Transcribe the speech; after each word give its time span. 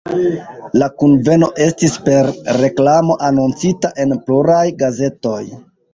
La 0.83 0.87
kunveno 1.01 1.49
estis 1.65 1.97
per 2.07 2.29
reklamo 2.61 3.19
anoncita 3.29 3.93
en 4.05 4.17
pluraj 4.31 4.65
gazetoj. 4.85 5.41